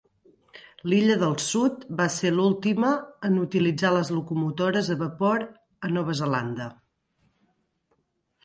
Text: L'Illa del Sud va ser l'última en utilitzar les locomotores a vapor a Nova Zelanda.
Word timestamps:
L'Illa 0.91 1.17
del 1.23 1.35
Sud 1.47 1.83
va 1.99 2.07
ser 2.13 2.31
l'última 2.37 2.89
en 3.29 3.37
utilitzar 3.43 3.93
les 3.99 4.11
locomotores 4.15 4.91
a 4.97 4.99
vapor 5.03 5.45
a 5.89 5.93
Nova 5.99 6.17
Zelanda. 6.23 6.71